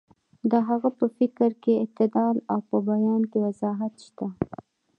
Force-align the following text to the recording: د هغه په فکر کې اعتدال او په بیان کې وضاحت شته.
د 0.51 0.53
هغه 0.69 0.89
په 0.99 1.05
فکر 1.17 1.49
کې 1.63 1.73
اعتدال 1.81 2.35
او 2.51 2.59
په 2.69 2.77
بیان 2.87 3.21
کې 3.31 3.37
وضاحت 3.45 3.93
شته. 4.05 4.27